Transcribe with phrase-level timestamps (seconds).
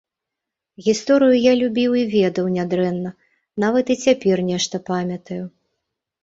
[0.85, 3.09] Гісторыю я любіў і ведаў нядрэнна,
[3.65, 5.39] нават і цяпер нешта памятаю.